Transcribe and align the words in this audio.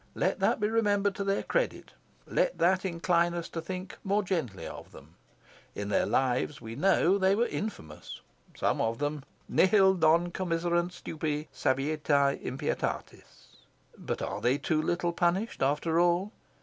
Let 0.15 0.39
that 0.39 0.59
be 0.59 0.67
remembered 0.67 1.13
to 1.13 1.23
their 1.23 1.43
credit. 1.43 1.91
Let 2.25 2.57
that 2.57 2.85
incline 2.85 3.35
us 3.35 3.47
to 3.49 3.61
think 3.61 3.99
more 4.03 4.23
gently 4.23 4.65
of 4.65 4.91
them. 4.93 5.13
In 5.75 5.89
their 5.89 6.07
lives 6.07 6.59
we 6.59 6.73
know, 6.75 7.19
they 7.19 7.35
were 7.35 7.45
infamous, 7.45 8.19
some 8.57 8.81
of 8.81 8.97
them 8.97 9.23
"nihil 9.47 9.93
non 9.93 10.31
commiserunt 10.31 10.89
stupri, 10.93 11.49
saevitiae, 11.53 12.41
impietatis." 12.43 13.57
But 13.95 14.23
are 14.23 14.41
they 14.41 14.57
too 14.57 14.81
little 14.81 15.13
punished, 15.13 15.61
after 15.61 15.99
all? 15.99 16.31